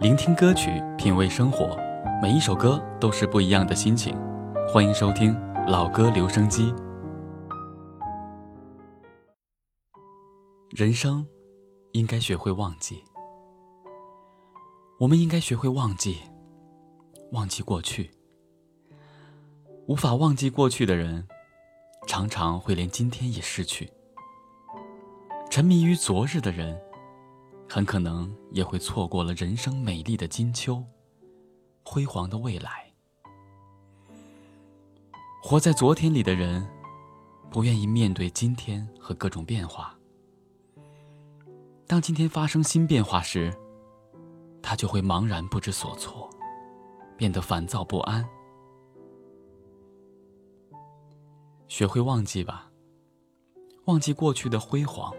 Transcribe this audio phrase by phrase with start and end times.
[0.00, 1.76] 聆听歌曲，品味生活，
[2.22, 4.16] 每一首歌都是不一样的心情。
[4.66, 6.72] 欢迎收听老歌留声机。
[10.70, 11.26] 人生
[11.92, 13.04] 应该学会忘记，
[15.00, 16.16] 我们应该学会忘记，
[17.32, 18.10] 忘记过去。
[19.86, 21.28] 无法忘记过去的人，
[22.06, 23.92] 常常会连今天也失去。
[25.50, 26.80] 沉迷于昨日的人。
[27.72, 30.82] 很可能也会错过了人生美丽的金秋，
[31.84, 32.92] 辉煌的未来。
[35.40, 36.68] 活在昨天里的人，
[37.48, 39.96] 不愿意面对今天和各种变化。
[41.86, 43.56] 当今天发生新变化时，
[44.60, 46.28] 他就会茫然不知所措，
[47.16, 48.28] 变得烦躁不安。
[51.68, 52.68] 学会忘记吧，
[53.84, 55.14] 忘记过去的辉煌。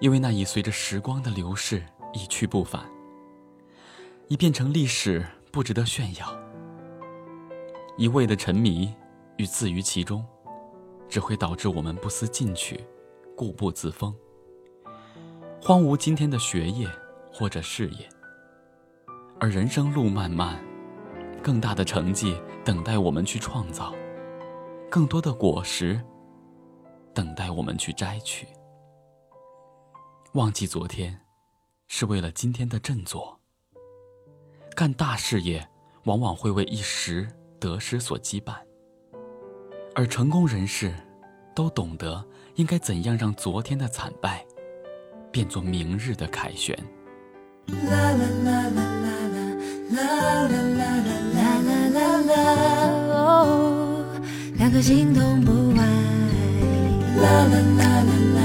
[0.00, 1.82] 因为那已随着时光的流逝
[2.12, 2.82] 一去不返，
[4.28, 6.26] 已变成历史，不值得炫耀。
[7.98, 8.92] 一味的沉迷
[9.36, 10.24] 与自娱其中，
[11.06, 12.82] 只会导致我们不思进取，
[13.36, 14.14] 固步自封，
[15.60, 16.88] 荒芜今天的学业
[17.30, 18.08] 或者事业。
[19.38, 20.58] 而人生路漫漫，
[21.42, 23.94] 更大的成绩等待我们去创造，
[24.90, 26.00] 更多的果实
[27.12, 28.46] 等待我们去摘取。
[30.34, 31.18] 忘记昨天，
[31.88, 33.40] 是为了今天的振作。
[34.76, 35.68] 干大事业，
[36.04, 37.28] 往往会为一时
[37.58, 38.54] 得失所羁绊，
[39.92, 40.94] 而成功人士
[41.52, 44.46] 都懂得应该怎样让昨天的惨败
[45.32, 46.78] 变作明日的凯旋。
[47.66, 49.26] 啦啦啦啦啦
[49.90, 52.34] 啦啦啦啦啦啦啦
[53.16, 54.06] 哦，
[54.54, 55.84] 两颗心动不爱。
[57.16, 58.39] 啦啦啦啦啦啦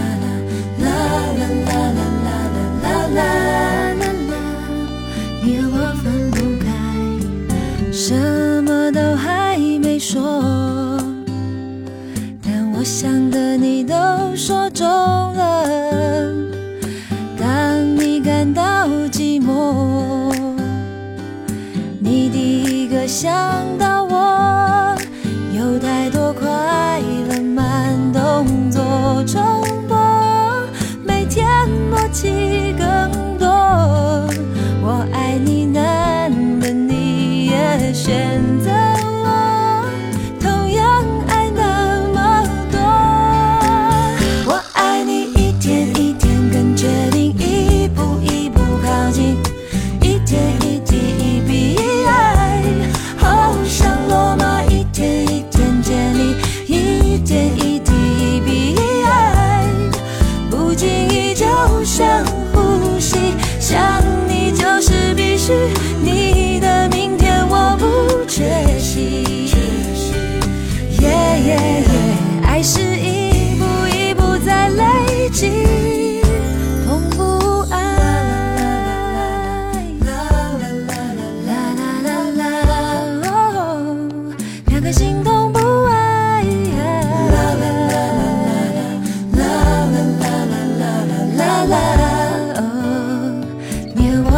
[10.15, 10.97] 说，
[12.41, 13.93] 但我想的你都
[14.33, 15.67] 说中了。
[17.37, 20.33] 当你感到寂寞，
[21.99, 23.29] 你第一个想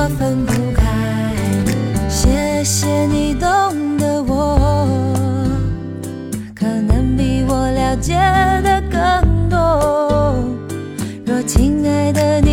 [0.10, 1.36] 分不开，
[2.10, 4.58] 谢谢你懂得我。
[6.56, 8.14] 可能比我了解
[8.64, 10.44] 的更多。
[11.26, 12.47] 若亲爱的你。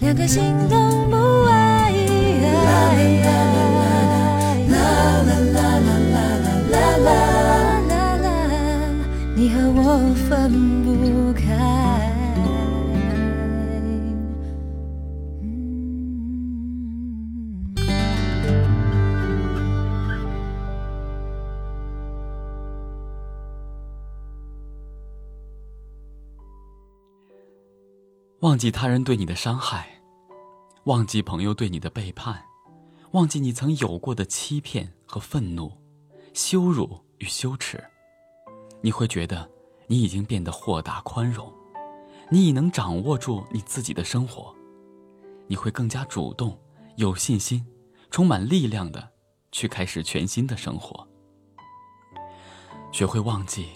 [0.00, 0.76] 两颗心都
[1.10, 1.16] 不
[1.46, 1.92] 爱。
[2.42, 3.96] 啦啦啦啦
[4.68, 6.38] 啦啦啦啦啦
[6.70, 8.28] 啦啦啦啦啦
[9.34, 10.52] 你和我分
[10.84, 11.77] 不开。
[28.40, 30.00] 忘记他人对你的伤害，
[30.84, 32.44] 忘记朋友对你的背叛，
[33.10, 35.72] 忘记你曾有过的欺骗和愤怒、
[36.32, 37.82] 羞辱与羞耻，
[38.80, 39.50] 你会觉得
[39.88, 41.52] 你已经变得豁达宽容，
[42.30, 44.54] 你已能掌握住你自己的生活，
[45.48, 46.56] 你会更加主动、
[46.94, 47.66] 有信心、
[48.08, 49.10] 充满力量的
[49.50, 51.08] 去开始全新的生活。
[52.92, 53.70] 学会忘记，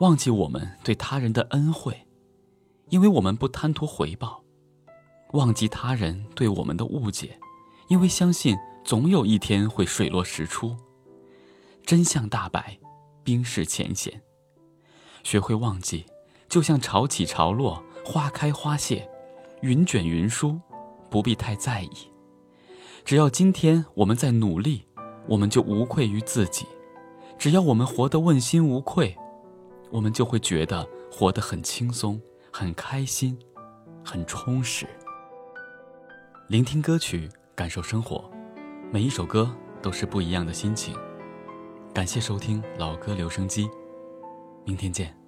[0.00, 2.06] 忘记我们对他人的恩惠。
[2.94, 4.40] 因为我们不贪图回报，
[5.32, 7.36] 忘记他人对我们的误解，
[7.88, 10.76] 因为相信总有一天会水落石出，
[11.84, 12.78] 真相大白，
[13.24, 14.22] 冰释前嫌。
[15.24, 16.06] 学会忘记，
[16.48, 19.10] 就像潮起潮落，花开花谢，
[19.60, 20.60] 云卷云舒，
[21.10, 21.90] 不必太在意。
[23.04, 24.86] 只要今天我们在努力，
[25.26, 26.64] 我们就无愧于自己；
[27.36, 29.18] 只要我们活得问心无愧，
[29.90, 32.22] 我们就会觉得活得很轻松。
[32.56, 33.36] 很开心，
[34.04, 34.86] 很充实。
[36.46, 38.30] 聆听歌曲，感受生活，
[38.92, 39.52] 每一首歌
[39.82, 40.96] 都是不一样的心情。
[41.92, 43.68] 感谢收听老歌留声机，
[44.64, 45.23] 明天见。